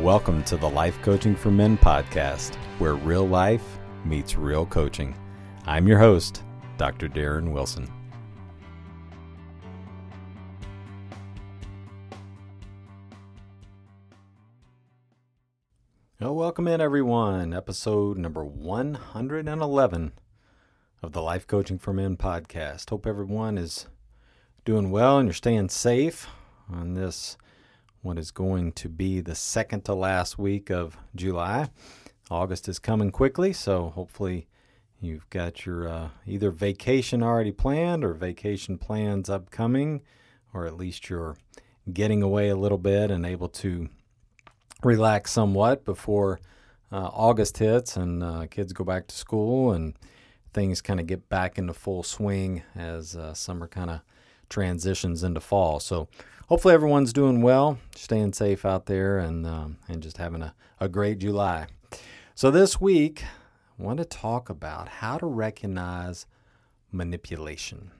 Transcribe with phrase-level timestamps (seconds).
[0.00, 5.14] Welcome to the Life Coaching for Men podcast, where real life meets real coaching.
[5.64, 6.42] I'm your host,
[6.76, 7.08] Dr.
[7.08, 7.88] Darren Wilson.
[16.18, 17.52] Well, welcome in, everyone.
[17.52, 20.12] Episode number 111
[21.02, 22.90] of the Life Coaching for Men podcast.
[22.90, 23.86] Hope everyone is
[24.64, 26.26] doing well and you're staying safe
[26.68, 27.36] on this
[28.02, 31.70] what is going to be the second to last week of July.
[32.30, 34.48] August is coming quickly, so hopefully
[35.00, 40.02] you've got your uh, either vacation already planned or vacation plans upcoming,
[40.52, 41.36] or at least you're
[41.92, 43.88] getting away a little bit and able to
[44.82, 46.40] relax somewhat before
[46.90, 49.94] uh, August hits and uh, kids go back to school and
[50.52, 54.00] things kind of get back into full swing as uh, summer kind of
[54.52, 55.80] transitions into fall.
[55.80, 56.08] So
[56.48, 60.88] hopefully everyone's doing well, staying safe out there, and um, and just having a, a
[60.88, 61.66] great July.
[62.34, 63.24] So this week,
[63.78, 66.26] I want to talk about how to recognize
[66.90, 67.90] manipulation.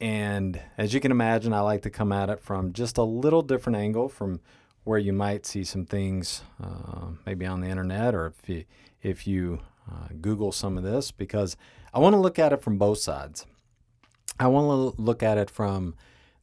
[0.00, 3.42] And as you can imagine, I like to come at it from just a little
[3.42, 4.40] different angle from
[4.82, 8.64] where you might see some things uh, maybe on the internet or if you,
[9.00, 11.56] if you uh, Google some of this, because
[11.94, 13.46] I want to look at it from both sides.
[14.38, 15.94] I want to look at it from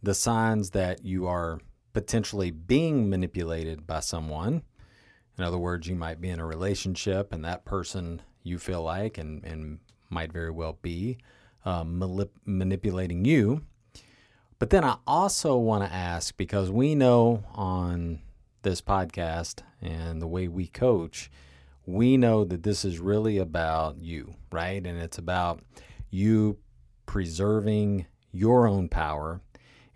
[0.01, 1.59] the signs that you are
[1.93, 4.63] potentially being manipulated by someone.
[5.37, 9.17] In other words, you might be in a relationship and that person you feel like
[9.17, 9.79] and, and
[10.09, 11.17] might very well be
[11.65, 13.61] um, manipulating you.
[14.59, 18.19] But then I also want to ask because we know on
[18.61, 21.31] this podcast and the way we coach,
[21.85, 24.85] we know that this is really about you, right?
[24.85, 25.61] And it's about
[26.09, 26.57] you
[27.09, 29.41] preserving your own power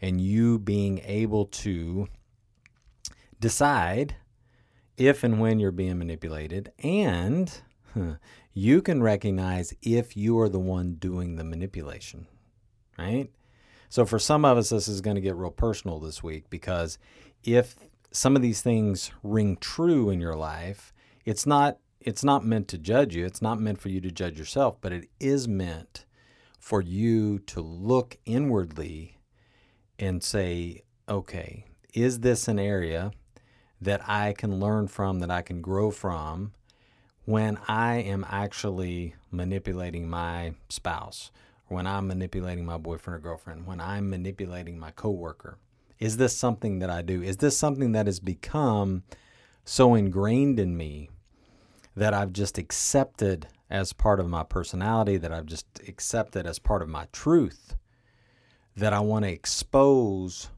[0.01, 2.07] and you being able to
[3.39, 4.15] decide
[4.97, 7.61] if and when you're being manipulated, and
[7.93, 8.15] huh,
[8.51, 12.25] you can recognize if you are the one doing the manipulation,
[12.97, 13.29] right?
[13.89, 16.97] So, for some of us, this is going to get real personal this week because
[17.43, 17.75] if
[18.09, 20.91] some of these things ring true in your life,
[21.25, 23.23] it's not it's not meant to judge you.
[23.23, 26.05] It's not meant for you to judge yourself, but it is meant
[26.63, 29.17] for you to look inwardly
[29.99, 33.11] and say, okay, is this an area
[33.81, 36.53] that I can learn from, that I can grow from
[37.25, 41.31] when I am actually manipulating my spouse,
[41.67, 45.57] when I'm manipulating my boyfriend or girlfriend, when I'm manipulating my coworker?
[45.99, 47.21] Is this something that I do?
[47.21, 49.03] Is this something that has become
[49.65, 51.09] so ingrained in me
[51.93, 56.81] that I've just accepted as part of my personality, that I've just accepted as part
[56.81, 57.75] of my truth?
[58.75, 60.49] that I want to expose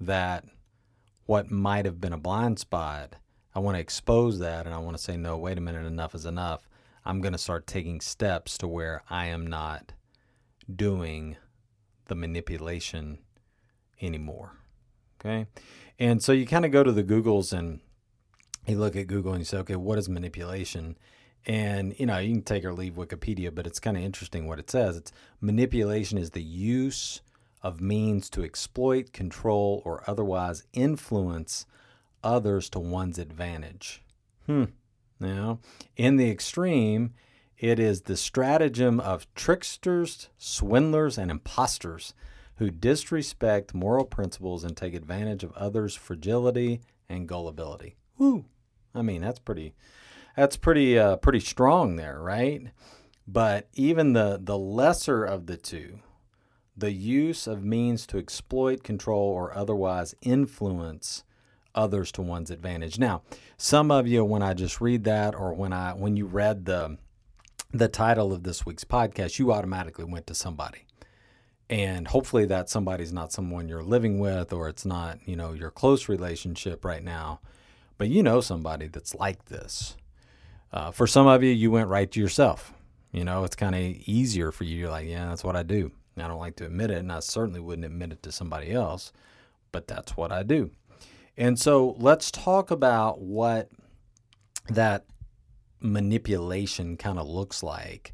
[0.00, 0.44] that
[1.26, 3.16] what might have been a blind spot.
[3.54, 6.14] I want to expose that and I want to say, no, wait a minute, enough
[6.14, 6.68] is enough.
[7.04, 9.92] I'm going to start taking steps to where I am not
[10.74, 11.36] doing
[12.06, 13.18] the manipulation
[14.00, 14.52] anymore.
[15.20, 15.46] Okay.
[15.98, 17.80] And so you kind of go to the Googles and
[18.66, 20.96] you look at Google and you say, okay, what is manipulation?
[21.46, 24.58] And you know, you can take or leave Wikipedia, but it's kind of interesting what
[24.58, 24.96] it says.
[24.96, 27.20] It's manipulation is the use
[27.62, 31.66] of means to exploit, control, or otherwise influence
[32.22, 34.02] others to one's advantage.
[34.46, 34.64] Hmm.
[35.20, 35.60] Now,
[35.96, 37.14] in the extreme,
[37.58, 42.14] it is the stratagem of tricksters, swindlers, and impostors
[42.56, 47.96] who disrespect moral principles and take advantage of others' fragility and gullibility.
[48.18, 48.44] Whoo!
[48.94, 49.74] I mean, that's pretty
[50.36, 52.68] that's pretty uh, pretty strong there, right?
[53.26, 56.00] But even the the lesser of the two,
[56.76, 61.24] the use of means to exploit, control, or otherwise influence
[61.74, 62.98] others to one's advantage.
[62.98, 63.22] Now,
[63.56, 66.98] some of you, when I just read that, or when I when you read the
[67.72, 70.86] the title of this week's podcast, you automatically went to somebody.
[71.68, 75.70] And hopefully that somebody's not someone you're living with or it's not, you know, your
[75.70, 77.40] close relationship right now.
[77.96, 79.96] But you know somebody that's like this.
[80.74, 82.74] Uh, for some of you, you went right to yourself.
[83.12, 84.76] You know, it's kind of easier for you.
[84.76, 85.92] You're like, yeah, that's what I do.
[86.16, 89.12] I don't like to admit it, and I certainly wouldn't admit it to somebody else,
[89.70, 90.72] but that's what I do.
[91.36, 93.70] And so let's talk about what
[94.68, 95.04] that
[95.80, 98.12] manipulation kind of looks like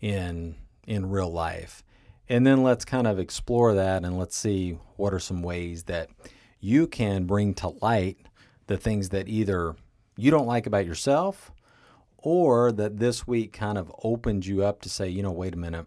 [0.00, 1.84] in in real life.
[2.28, 6.08] And then let's kind of explore that and let's see what are some ways that
[6.58, 8.16] you can bring to light
[8.66, 9.76] the things that either
[10.16, 11.52] you don't like about yourself
[12.22, 15.58] or that this week kind of opened you up to say, you know, wait a
[15.58, 15.86] minute,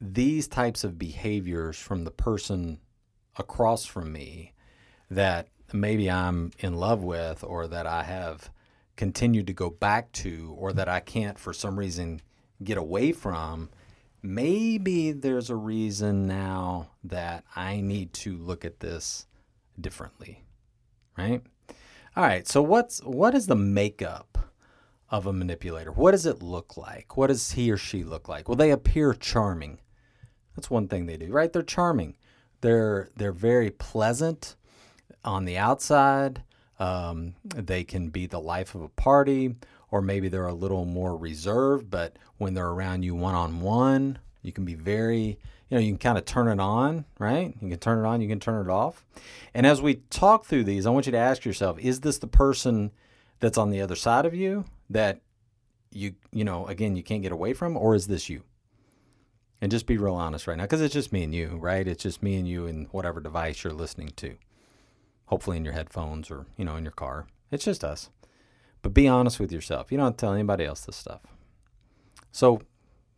[0.00, 2.78] these types of behaviors from the person
[3.36, 4.52] across from me
[5.10, 8.50] that maybe I'm in love with or that I have
[8.96, 12.20] continued to go back to or that I can't for some reason
[12.62, 13.70] get away from,
[14.22, 19.26] maybe there's a reason now that I need to look at this
[19.80, 20.44] differently.
[21.16, 21.42] Right?
[22.16, 24.29] All right, so what's what is the makeup
[25.10, 25.92] of a manipulator?
[25.92, 27.16] What does it look like?
[27.16, 28.48] What does he or she look like?
[28.48, 29.80] Well, they appear charming.
[30.54, 31.52] That's one thing they do, right?
[31.52, 32.16] They're charming.
[32.60, 34.56] They're they're very pleasant
[35.24, 36.42] on the outside.
[36.78, 39.56] Um, they can be the life of a party,
[39.90, 41.90] or maybe they're a little more reserved.
[41.90, 45.92] But when they're around you one on one, you can be very you know you
[45.92, 47.54] can kind of turn it on, right?
[47.60, 49.04] You can turn it on, you can turn it off.
[49.54, 52.26] And as we talk through these, I want you to ask yourself: Is this the
[52.26, 52.90] person
[53.40, 55.20] that's on the other side of you that
[55.92, 58.42] you you know again you can't get away from, or is this you?
[59.62, 61.86] And just be real honest right now, because it's just me and you, right?
[61.86, 64.36] It's just me and you and whatever device you're listening to.
[65.26, 67.26] Hopefully in your headphones or, you know, in your car.
[67.50, 68.08] It's just us.
[68.80, 69.92] But be honest with yourself.
[69.92, 71.20] You don't tell anybody else this stuff.
[72.32, 72.62] So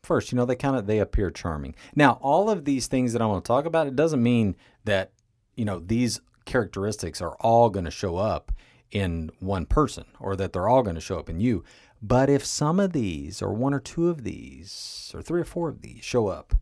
[0.02, 1.76] first, you know, they kind of they appear charming.
[1.94, 5.12] Now, all of these things that I want to talk about, it doesn't mean that,
[5.54, 8.50] you know, these characteristics are all going to show up
[8.92, 11.64] in one person or that they're all going to show up in you.
[12.00, 15.68] But if some of these, or one or two of these, or three or four
[15.68, 16.54] of these show up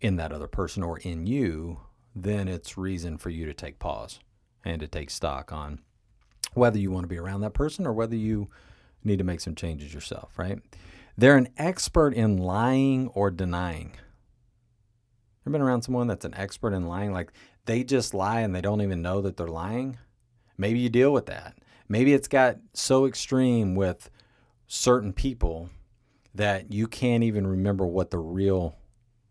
[0.00, 1.80] in that other person or in you,
[2.14, 4.20] then it's reason for you to take pause
[4.64, 5.80] and to take stock on
[6.54, 8.48] whether you want to be around that person or whether you
[9.04, 10.58] need to make some changes yourself, right?
[11.16, 13.92] They're an expert in lying or denying.
[15.44, 17.12] Ever been around someone that's an expert in lying?
[17.12, 17.32] Like
[17.66, 19.98] they just lie and they don't even know that they're lying?
[20.56, 21.58] Maybe you deal with that.
[21.88, 24.10] Maybe it's got so extreme with
[24.66, 25.70] certain people
[26.34, 28.76] that you can't even remember what the real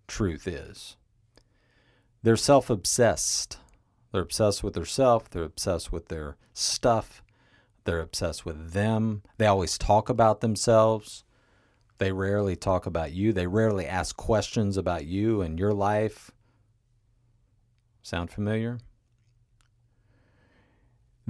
[0.08, 0.98] truth is.
[2.24, 3.58] They're self obsessed.
[4.12, 7.24] They're obsessed with their self, they're obsessed with their stuff,
[7.86, 9.24] they're obsessed with them.
[9.38, 11.24] They always talk about themselves.
[11.98, 13.32] They rarely talk about you.
[13.32, 16.32] They rarely ask questions about you and your life.
[18.02, 18.80] Sound familiar?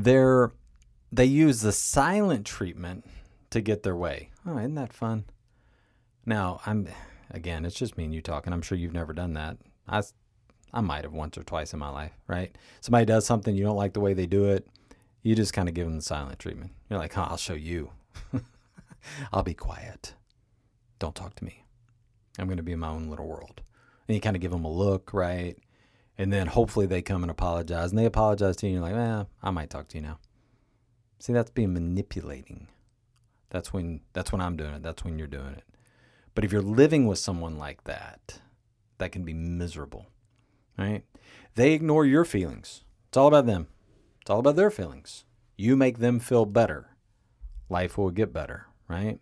[0.03, 0.51] They're
[1.11, 3.05] they use the silent treatment
[3.49, 4.29] to get their way.
[4.45, 5.25] Oh, isn't that fun?
[6.25, 6.87] Now, I'm
[7.29, 8.53] again, it's just me and you talking.
[8.53, 9.57] I'm sure you've never done that.
[9.87, 10.01] I
[10.73, 12.55] I might have once or twice in my life, right?
[12.79, 14.67] Somebody does something you don't like the way they do it,
[15.21, 16.71] you just kind of give them the silent treatment.
[16.89, 17.91] You're like, I'll show you.
[19.33, 20.13] I'll be quiet.
[20.99, 21.63] Don't talk to me.
[22.39, 23.61] I'm going to be in my own little world.
[24.07, 25.57] And you kind of give them a look, right?
[26.21, 27.89] And then hopefully they come and apologize.
[27.89, 30.19] And they apologize to you, and you're like, eh, I might talk to you now.
[31.17, 32.67] See, that's being manipulating.
[33.49, 34.83] That's when that's when I'm doing it.
[34.83, 35.63] That's when you're doing it.
[36.35, 38.39] But if you're living with someone like that,
[38.99, 40.05] that can be miserable.
[40.77, 41.05] Right?
[41.55, 42.83] They ignore your feelings.
[43.07, 43.65] It's all about them.
[44.21, 45.25] It's all about their feelings.
[45.57, 46.91] You make them feel better.
[47.67, 49.19] Life will get better, right?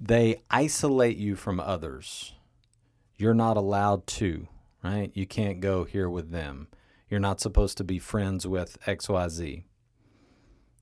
[0.00, 2.34] They isolate you from others.
[3.16, 4.48] You're not allowed to,
[4.82, 5.10] right?
[5.14, 6.68] You can't go here with them.
[7.08, 9.64] You're not supposed to be friends with XYZ.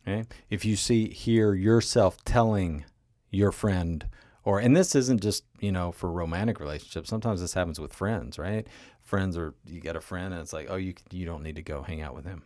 [0.06, 0.24] Okay?
[0.50, 2.84] If you see here yourself telling
[3.30, 4.08] your friend
[4.44, 7.10] Or and this isn't just, you know, for romantic relationships.
[7.10, 8.66] Sometimes this happens with friends, right?
[9.02, 11.62] Friends are you got a friend and it's like, "Oh, you you don't need to
[11.62, 12.44] go hang out with him."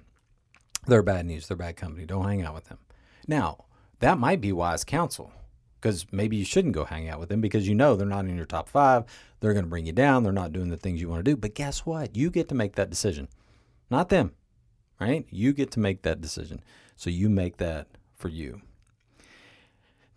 [0.87, 2.07] They're bad news, they're bad company.
[2.07, 2.78] Don't hang out with them.
[3.28, 3.66] Now,
[3.99, 5.30] that might be wise counsel
[5.80, 8.37] because maybe you shouldn't go hang out with them because you know they're not in
[8.37, 9.04] your top five.
[9.40, 10.22] They're going to bring you down.
[10.22, 11.37] They're not doing the things you want to do.
[11.37, 12.16] But guess what?
[12.16, 13.28] You get to make that decision,
[13.90, 14.32] not them,
[15.00, 15.26] right?
[15.30, 16.60] You get to make that decision.
[16.96, 18.60] So you make that for you.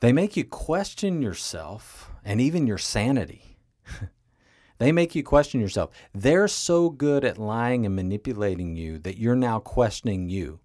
[0.02, 3.58] They make you question yourself and even your sanity.
[4.80, 5.92] they make you question yourself.
[6.14, 10.60] They're so good at lying and manipulating you that you're now questioning you.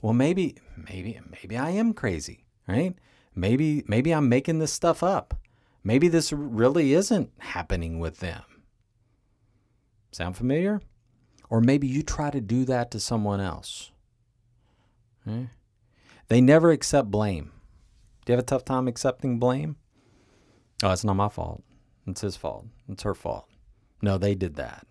[0.00, 2.94] Well, maybe, maybe, maybe I am crazy, right?
[3.38, 5.38] Maybe maybe I'm making this stuff up.
[5.84, 8.42] Maybe this really isn't happening with them.
[10.10, 10.82] Sound familiar?
[11.48, 13.92] Or maybe you try to do that to someone else.
[15.26, 15.50] Okay?
[16.26, 17.52] They never accept blame.
[18.24, 19.76] Do you have a tough time accepting blame?
[20.82, 21.62] Oh, it's not my fault.
[22.08, 22.66] It's his fault.
[22.88, 23.46] It's her fault.
[24.02, 24.84] No, they did that.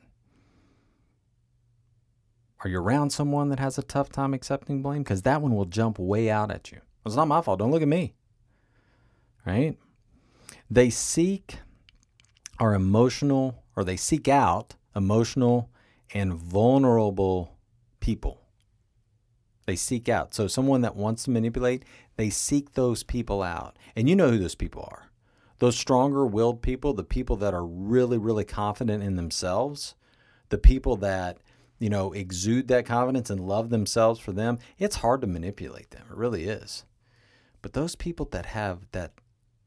[2.63, 5.03] Are you around someone that has a tough time accepting blame?
[5.03, 6.79] Because that one will jump way out at you.
[7.05, 7.59] It's not my fault.
[7.59, 8.13] Don't look at me
[9.47, 9.77] right?
[10.69, 11.59] They seek
[12.59, 15.69] our emotional, or they seek out emotional
[16.13, 17.57] and vulnerable
[17.99, 18.41] people.
[19.65, 20.33] They seek out.
[20.33, 21.83] So, someone that wants to manipulate,
[22.17, 23.77] they seek those people out.
[23.95, 25.11] And you know who those people are.
[25.59, 29.95] Those stronger willed people, the people that are really, really confident in themselves,
[30.49, 31.39] the people that,
[31.79, 36.05] you know, exude that confidence and love themselves for them, it's hard to manipulate them.
[36.09, 36.85] It really is.
[37.61, 39.13] But those people that have that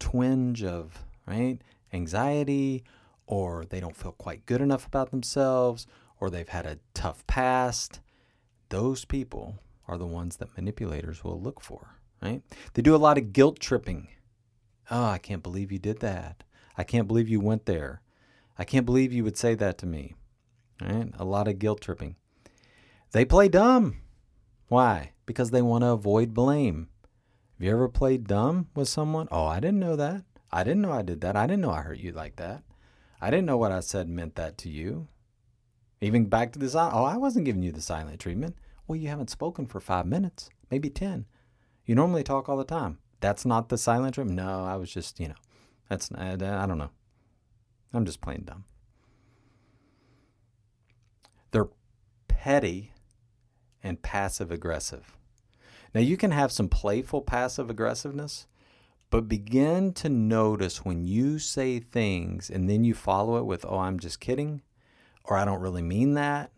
[0.01, 1.59] twinge of, right,
[1.93, 2.83] anxiety,
[3.27, 5.87] or they don't feel quite good enough about themselves,
[6.19, 8.01] or they've had a tough past,
[8.71, 12.43] those people are the ones that manipulators will look for, right?
[12.75, 14.09] They do a lot of guilt tripping.
[14.91, 16.43] Oh, I can't believe you did that.
[16.77, 18.03] I can't believe you went there.
[18.59, 20.15] I can't believe you would say that to me.
[20.81, 21.13] Right?
[21.19, 22.17] A lot of guilt tripping.
[23.13, 23.99] They play dumb.
[24.69, 25.13] Why?
[25.27, 26.89] Because they want to avoid blame.
[27.61, 29.29] Have you ever played dumb with someone?
[29.31, 30.25] Oh, I didn't know that.
[30.51, 31.37] I didn't know I did that.
[31.37, 32.63] I didn't know I hurt you like that.
[33.21, 35.09] I didn't know what I said meant that to you.
[36.01, 38.57] Even back to this, oh, I wasn't giving you the silent treatment.
[38.87, 41.27] Well, you haven't spoken for five minutes, maybe 10.
[41.85, 42.97] You normally talk all the time.
[43.21, 44.39] That's not the silent treatment?
[44.39, 45.35] No, I was just, you know,
[45.91, 46.93] that's, I, I don't know.
[47.93, 48.65] I'm just playing dumb.
[51.51, 51.69] They're
[52.27, 52.95] petty
[53.83, 55.15] and passive aggressive.
[55.95, 58.47] Now, you can have some playful passive aggressiveness,
[59.11, 63.79] but begin to notice when you say things and then you follow it with, oh,
[63.79, 64.63] I'm just kidding,
[65.25, 66.53] or I don't really mean that.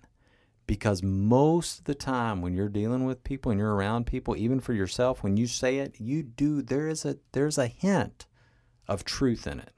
[0.66, 4.60] Because most of the time when you're dealing with people and you're around people, even
[4.60, 8.26] for yourself, when you say it, you do, there is a there's a hint
[8.86, 9.72] of truth in it.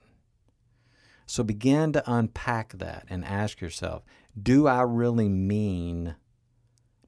[1.26, 4.02] So begin to unpack that and ask yourself,
[4.40, 6.16] do I really mean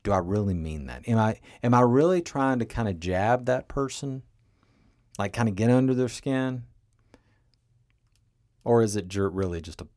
[0.07, 1.09] do I really mean that?
[1.09, 4.23] Am I am I really trying to kind of jab that person?
[5.19, 6.63] Like kind of get under their skin?
[8.63, 9.89] Or is it really just a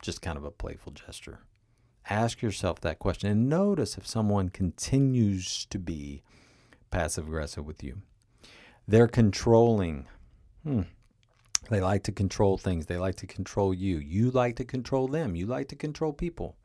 [0.00, 1.40] just kind of a playful gesture?
[2.08, 6.22] Ask yourself that question and notice if someone continues to be
[6.90, 8.00] passive aggressive with you.
[8.86, 10.06] They're controlling.
[10.62, 10.82] Hmm.
[11.68, 12.86] They like to control things.
[12.86, 13.98] They like to control you.
[13.98, 15.36] You like to control them.
[15.36, 16.56] You like to control people.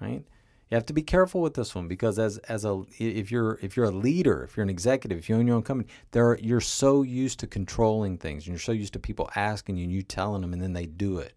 [0.00, 0.22] Right?
[0.70, 3.76] You have to be careful with this one because as as a if you're if
[3.76, 6.60] you're a leader, if you're an executive, if you own your own company, there you're
[6.60, 10.02] so used to controlling things and you're so used to people asking you and you
[10.02, 11.34] telling them and then they do it.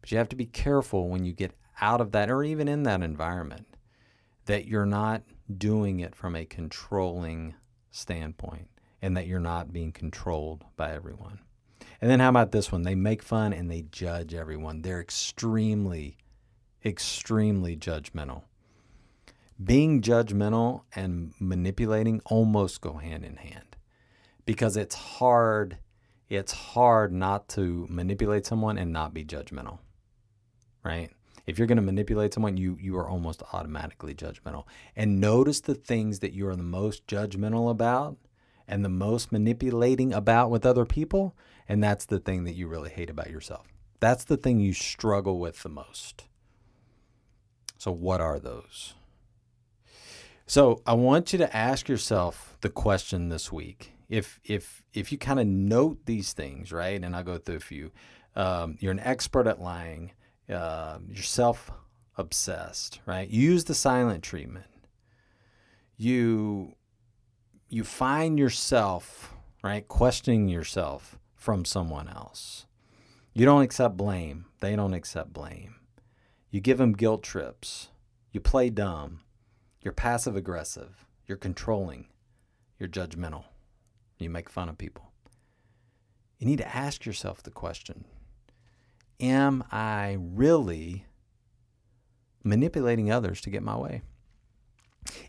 [0.00, 2.84] But you have to be careful when you get out of that or even in
[2.84, 3.66] that environment
[4.46, 5.22] that you're not
[5.56, 7.54] doing it from a controlling
[7.90, 8.68] standpoint
[9.02, 11.40] and that you're not being controlled by everyone.
[12.00, 12.82] And then how about this one?
[12.82, 14.82] They make fun and they judge everyone.
[14.82, 16.16] They're extremely
[16.84, 18.42] extremely judgmental.
[19.62, 23.76] Being judgmental and manipulating almost go hand in hand
[24.46, 25.78] because it's hard
[26.28, 29.78] it's hard not to manipulate someone and not be judgmental.
[30.84, 31.10] Right?
[31.46, 34.64] If you're going to manipulate someone, you you are almost automatically judgmental.
[34.94, 38.18] And notice the things that you are the most judgmental about
[38.68, 41.34] and the most manipulating about with other people,
[41.66, 43.66] and that's the thing that you really hate about yourself.
[43.98, 46.26] That's the thing you struggle with the most.
[47.78, 48.94] So, what are those?
[50.46, 53.92] So, I want you to ask yourself the question this week.
[54.08, 57.60] If if if you kind of note these things, right, and I'll go through a
[57.60, 57.92] few.
[58.34, 60.12] Um, you're an expert at lying.
[60.52, 61.70] Uh, you're self
[62.16, 63.28] obsessed, right?
[63.28, 64.66] use the silent treatment.
[65.96, 66.74] You
[67.68, 72.66] you find yourself right questioning yourself from someone else.
[73.34, 74.46] You don't accept blame.
[74.60, 75.76] They don't accept blame.
[76.50, 77.88] You give them guilt trips.
[78.32, 79.20] You play dumb.
[79.82, 81.06] You're passive aggressive.
[81.26, 82.06] You're controlling.
[82.78, 83.44] You're judgmental.
[84.18, 85.12] You make fun of people.
[86.38, 88.04] You need to ask yourself the question
[89.20, 91.04] Am I really
[92.44, 94.02] manipulating others to get my way?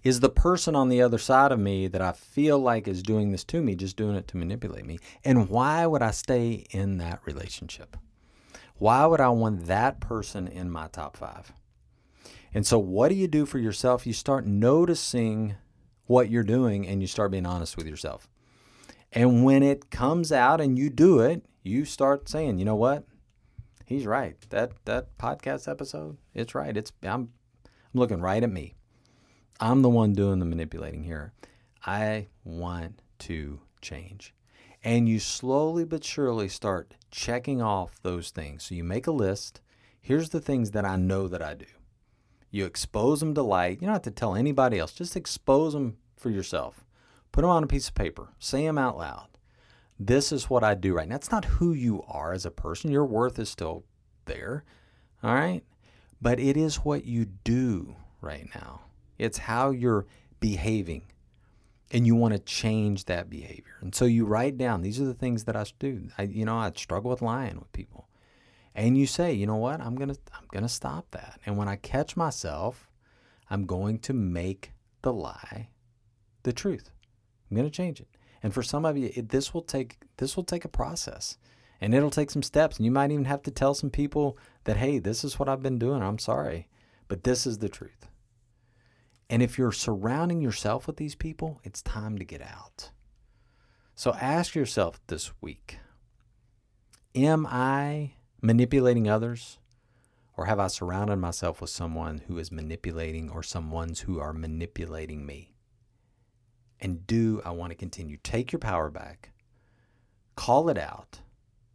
[0.03, 3.31] Is the person on the other side of me that I feel like is doing
[3.31, 4.99] this to me just doing it to manipulate me?
[5.23, 7.97] And why would I stay in that relationship?
[8.79, 11.51] Why would I want that person in my top five?
[12.53, 14.07] And so, what do you do for yourself?
[14.07, 15.55] You start noticing
[16.05, 18.27] what you're doing and you start being honest with yourself.
[19.11, 23.05] And when it comes out and you do it, you start saying, you know what?
[23.85, 24.35] He's right.
[24.49, 26.75] That that podcast episode, it's right.
[26.75, 27.29] It's I'm
[27.65, 28.75] I'm looking right at me.
[29.59, 31.33] I'm the one doing the manipulating here.
[31.85, 34.33] I want to change.
[34.83, 38.63] And you slowly but surely start checking off those things.
[38.63, 39.61] So you make a list.
[40.01, 41.65] Here's the things that I know that I do.
[42.51, 43.81] You expose them to light.
[43.81, 44.93] You don't have to tell anybody else.
[44.93, 46.85] Just expose them for yourself.
[47.31, 48.29] Put them on a piece of paper.
[48.39, 49.27] Say them out loud.
[49.99, 51.15] This is what I do right now.
[51.15, 52.89] That's not who you are as a person.
[52.89, 53.83] Your worth is still
[54.25, 54.63] there.
[55.21, 55.63] All right?
[56.21, 58.81] But it is what you do right now.
[59.17, 60.05] It's how you're
[60.39, 61.03] behaving.
[61.91, 63.77] And you want to change that behavior.
[63.81, 66.09] And so you write down, these are the things that I do.
[66.17, 68.07] I, you know, I struggle with lying with people.
[68.75, 69.81] And you say, you know what?
[69.81, 71.39] I'm to I'm to stop that.
[71.45, 72.87] And when I catch myself,
[73.49, 75.69] I'm going to make the lie
[76.43, 76.91] the truth.
[77.49, 78.07] I'm to change it.
[78.41, 81.37] And for some of you, it, this will take this will take a process,
[81.81, 82.77] and it'll take some steps.
[82.77, 85.63] And you might even have to tell some people that, hey, this is what I've
[85.63, 86.01] been doing.
[86.01, 86.67] I'm sorry,
[87.07, 88.08] but this is the truth.
[89.29, 92.89] And if you're surrounding yourself with these people, it's time to get out.
[93.95, 95.77] So ask yourself this week
[97.15, 99.59] Am I manipulating others?
[100.37, 104.31] Or have I surrounded myself with someone who is manipulating or some ones who are
[104.31, 105.53] manipulating me?
[106.79, 108.17] And do I want to continue?
[108.23, 109.31] Take your power back,
[110.37, 111.19] call it out,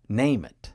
[0.09, 0.73] name it,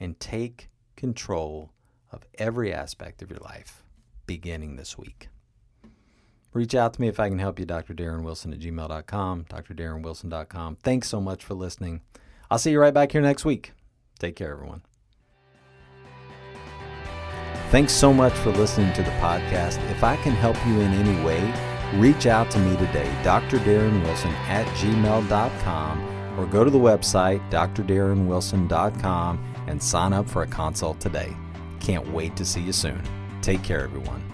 [0.00, 1.72] and take control
[2.10, 3.84] of every aspect of your life
[4.26, 5.28] beginning this week.
[6.54, 7.94] Reach out to me if I can help you, Dr.
[7.94, 10.76] Darren Wilson at gmail.com, drdarrenwilson.com.
[10.76, 12.00] Thanks so much for listening.
[12.50, 13.72] I'll see you right back here next week.
[14.20, 14.82] Take care, everyone.
[17.70, 19.78] Thanks so much for listening to the podcast.
[19.90, 21.52] If I can help you in any way,
[21.96, 23.58] reach out to me today, Dr.
[23.58, 30.46] Darren Wilson at gmail.com, or go to the website, drdarrenwilson.com, and sign up for a
[30.46, 31.34] consult today.
[31.80, 33.02] Can't wait to see you soon.
[33.42, 34.33] Take care, everyone.